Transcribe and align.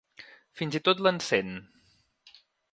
Fins 0.61 0.77
i 0.79 0.81
tot 0.87 1.05
l'encén. 1.07 1.53